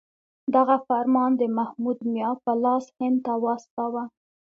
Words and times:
دغه 0.55 0.77
فرمان 0.87 1.31
د 1.37 1.43
محمود 1.57 1.99
میا 2.13 2.29
په 2.43 2.51
لاس 2.63 2.85
هند 2.99 3.17
ته 3.25 3.33
واستاوه. 3.43 4.03